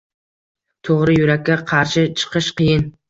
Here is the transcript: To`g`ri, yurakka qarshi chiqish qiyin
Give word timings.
To`g`ri, 0.89 1.17
yurakka 1.19 1.59
qarshi 1.73 2.07
chiqish 2.23 2.49
qiyin 2.63 2.89